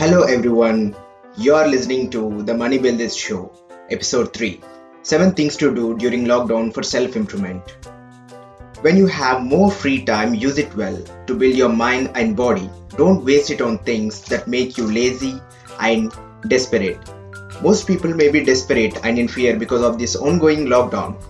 [0.00, 0.96] Hello everyone,
[1.36, 3.52] you're listening to the Money Builders Show,
[3.90, 4.58] episode 3
[5.02, 7.76] 7 Things to Do During Lockdown for Self Improvement.
[8.80, 12.70] When you have more free time, use it well to build your mind and body.
[12.96, 15.38] Don't waste it on things that make you lazy
[15.80, 16.10] and
[16.48, 16.98] desperate.
[17.60, 21.22] Most people may be desperate and in fear because of this ongoing lockdown.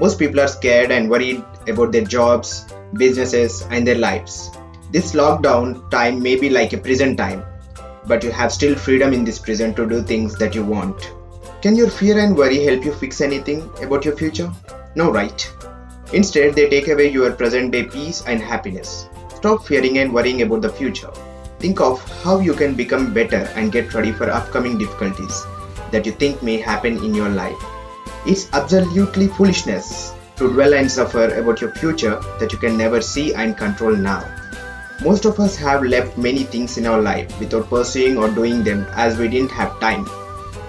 [0.00, 2.64] Most people are scared and worried about their jobs,
[2.94, 4.50] businesses, and their lives.
[4.92, 7.44] This lockdown time may be like a prison time,
[8.06, 11.12] but you have still freedom in this prison to do things that you want.
[11.62, 14.52] Can your fear and worry help you fix anything about your future?
[14.94, 15.50] No, right?
[16.12, 19.08] Instead, they take away your present day peace and happiness.
[19.34, 21.10] Stop fearing and worrying about the future.
[21.58, 25.44] Think of how you can become better and get ready for upcoming difficulties
[25.90, 27.56] that you think may happen in your life.
[28.26, 33.34] It's absolutely foolishness to dwell and suffer about your future that you can never see
[33.34, 34.33] and control now.
[35.02, 38.86] Most of us have left many things in our life without pursuing or doing them
[38.92, 40.08] as we didn't have time.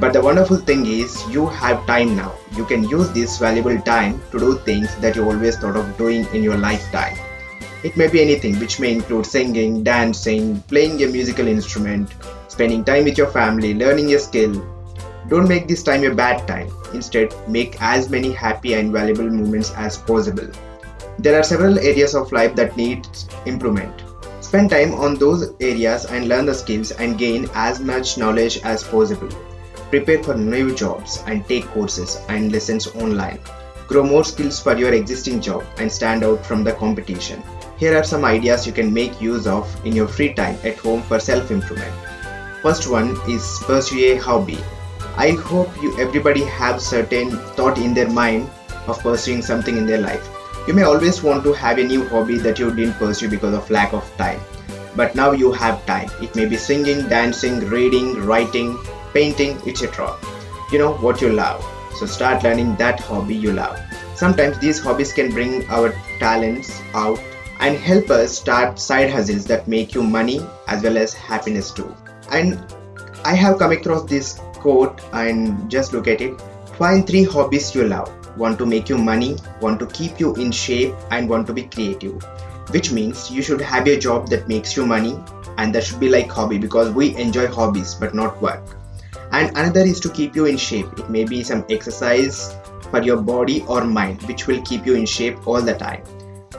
[0.00, 2.34] But the wonderful thing is, you have time now.
[2.56, 6.26] You can use this valuable time to do things that you always thought of doing
[6.34, 7.16] in your lifetime.
[7.84, 12.12] It may be anything, which may include singing, dancing, playing a musical instrument,
[12.48, 14.52] spending time with your family, learning a skill,
[15.28, 16.70] don't make this time a bad time.
[16.94, 20.48] Instead, make as many happy and valuable moments as possible.
[21.18, 23.06] There are several areas of life that need
[23.44, 24.07] improvement.
[24.40, 28.84] Spend time on those areas and learn the skills and gain as much knowledge as
[28.84, 29.28] possible.
[29.90, 33.40] Prepare for new jobs and take courses and lessons online.
[33.88, 37.42] Grow more skills for your existing job and stand out from the competition.
[37.78, 41.02] Here are some ideas you can make use of in your free time at home
[41.02, 41.94] for self improvement.
[42.62, 44.58] First one is pursue a hobby.
[45.16, 48.50] I hope you everybody have certain thought in their mind
[48.86, 50.37] of pursuing something in their life.
[50.68, 53.70] You may always want to have a new hobby that you didn't pursue because of
[53.70, 54.38] lack of time.
[54.94, 56.10] But now you have time.
[56.20, 58.76] It may be singing, dancing, reading, writing,
[59.14, 60.14] painting, etc.
[60.70, 61.64] You know what you love.
[61.96, 63.80] So start learning that hobby you love.
[64.14, 67.18] Sometimes these hobbies can bring our talents out
[67.60, 71.96] and help us start side hustles that make you money as well as happiness too.
[72.30, 72.62] And
[73.24, 76.38] I have come across this quote and just look at it.
[76.76, 78.17] Find three hobbies you love.
[78.38, 81.64] Want to make you money, want to keep you in shape, and want to be
[81.64, 82.22] creative.
[82.70, 85.18] Which means you should have a job that makes you money,
[85.58, 88.76] and that should be like hobby because we enjoy hobbies but not work.
[89.32, 90.98] And another is to keep you in shape.
[90.98, 92.54] It may be some exercise
[92.90, 96.02] for your body or mind, which will keep you in shape all the time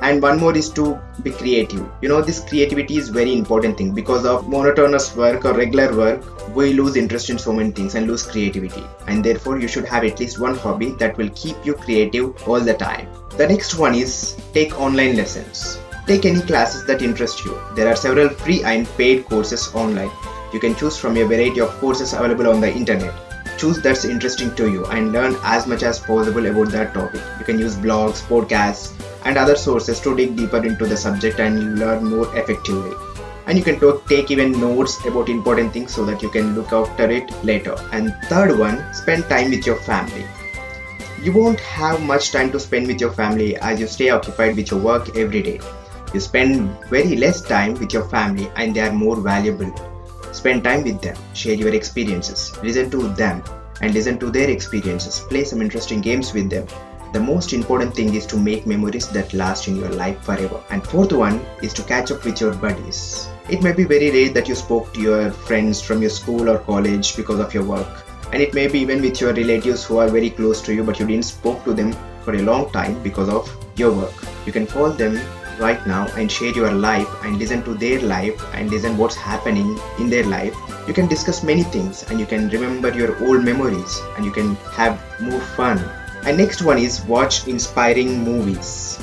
[0.01, 1.85] and one more is to be creative.
[2.01, 3.93] You know this creativity is very important thing.
[3.93, 8.07] Because of monotonous work or regular work we lose interest in so many things and
[8.07, 8.83] lose creativity.
[9.07, 12.59] And therefore you should have at least one hobby that will keep you creative all
[12.59, 13.07] the time.
[13.37, 15.79] The next one is take online lessons.
[16.07, 17.59] Take any classes that interest you.
[17.75, 20.11] There are several free and paid courses online.
[20.51, 23.13] You can choose from a variety of courses available on the internet.
[23.59, 27.21] Choose that's interesting to you and learn as much as possible about that topic.
[27.37, 31.79] You can use blogs podcasts and other sources to dig deeper into the subject and
[31.79, 32.95] learn more effectively.
[33.47, 37.09] And you can take even notes about important things so that you can look after
[37.09, 37.75] it later.
[37.91, 40.25] And third one, spend time with your family.
[41.23, 44.71] You won't have much time to spend with your family as you stay occupied with
[44.71, 45.59] your work every day.
[46.13, 49.73] You spend very less time with your family and they are more valuable.
[50.31, 53.43] Spend time with them, share your experiences, listen to them
[53.81, 56.67] and listen to their experiences, play some interesting games with them,
[57.11, 60.61] the most important thing is to make memories that last in your life forever.
[60.69, 63.27] And fourth one is to catch up with your buddies.
[63.49, 66.59] It may be very rare that you spoke to your friends from your school or
[66.59, 68.05] college because of your work.
[68.31, 70.99] And it may be even with your relatives who are very close to you but
[70.99, 74.13] you didn't spoke to them for a long time because of your work.
[74.45, 75.19] You can call them
[75.59, 79.77] right now and share your life and listen to their life and listen what's happening
[79.99, 80.55] in their life
[80.87, 84.55] you can discuss many things and you can remember your old memories and you can
[84.77, 85.77] have more fun
[86.23, 88.99] and next one is watch inspiring movies.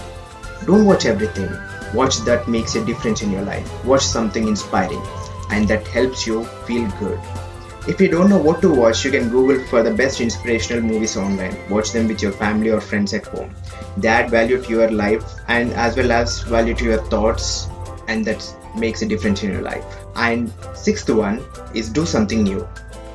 [0.66, 1.50] Don't watch everything.
[1.94, 3.84] Watch that makes a difference in your life.
[3.84, 5.02] Watch something inspiring
[5.50, 7.20] and that helps you feel good.
[7.88, 11.16] If you don't know what to watch, you can Google for the best inspirational movies
[11.16, 11.56] online.
[11.70, 13.54] Watch them with your family or friends at home.
[13.96, 17.68] They add value to your life and as well as value to your thoughts,
[18.08, 18.44] and that
[18.76, 19.84] makes a difference in your life.
[20.16, 22.66] And sixth one is do something new.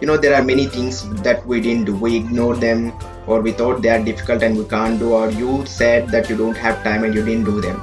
[0.01, 2.91] You know, there are many things that we didn't do, we ignore them
[3.27, 6.35] or we thought they are difficult and we can't do or you said that you
[6.35, 7.79] don't have time and you didn't do them.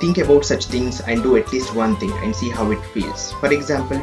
[0.00, 3.30] Think about such things and do at least one thing and see how it feels.
[3.34, 4.02] For example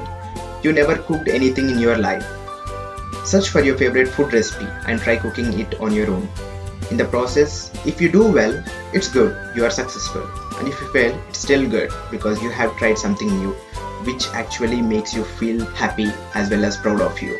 [0.63, 2.25] you never cooked anything in your life.
[3.25, 6.29] Search for your favorite food recipe and try cooking it on your own.
[6.89, 8.63] In the process if you do well
[8.93, 9.35] it's good.
[9.57, 10.25] You are successful.
[10.57, 13.53] And if you fail it's still good because you have tried something new
[14.03, 17.39] which actually makes you feel happy as well as proud of you.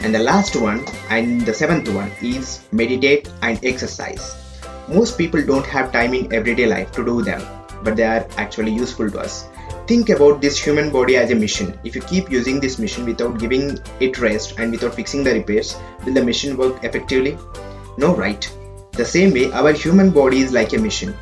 [0.00, 4.36] And the last one and the seventh one is meditate and exercise.
[4.88, 7.42] Most people don't have time in everyday life to do them,
[7.82, 9.48] but they are actually useful to us.
[9.86, 11.78] Think about this human body as a machine.
[11.82, 15.76] If you keep using this machine without giving it rest and without fixing the repairs,
[16.04, 17.36] will the machine work effectively?
[17.96, 18.50] No, right?
[18.92, 21.14] The same way, our human body is like a machine.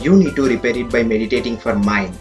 [0.00, 2.16] You need to repair it by meditating for mind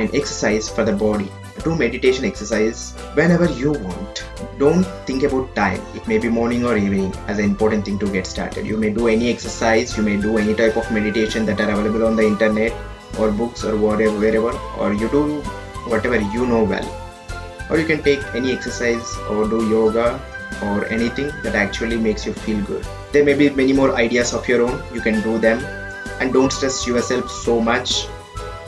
[0.00, 1.30] and exercise for the body
[1.66, 4.24] do meditation exercise whenever you want.
[4.58, 5.80] Don't think about time.
[5.94, 8.66] It may be morning or evening as an important thing to get started.
[8.66, 12.06] You may do any exercise, you may do any type of meditation that are available
[12.06, 12.72] on the internet
[13.18, 15.40] or books or whatever wherever or you do
[15.94, 16.86] whatever you know well.
[17.70, 20.20] Or you can take any exercise or do yoga
[20.62, 22.86] or anything that actually makes you feel good.
[23.12, 25.58] There may be many more ideas of your own, you can do them
[26.20, 28.06] and don't stress yourself so much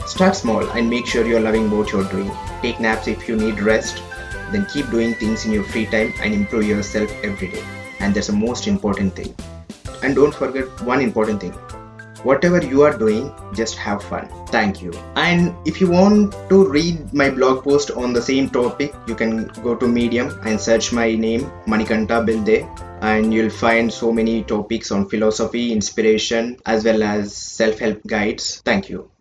[0.09, 2.31] Start small and make sure you're loving what you're doing.
[2.63, 4.01] Take naps if you need rest.
[4.51, 7.63] Then keep doing things in your free time and improve yourself every day.
[7.99, 9.35] And that's the most important thing.
[10.01, 11.53] And don't forget one important thing.
[12.23, 14.27] Whatever you are doing, just have fun.
[14.47, 14.91] Thank you.
[15.15, 19.45] And if you want to read my blog post on the same topic, you can
[19.63, 22.67] go to Medium and search my name, Manikanta Bilde,
[23.01, 28.61] and you'll find so many topics on philosophy, inspiration, as well as self help guides.
[28.65, 29.11] Thank you.